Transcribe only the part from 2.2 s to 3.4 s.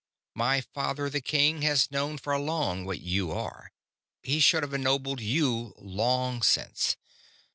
long what you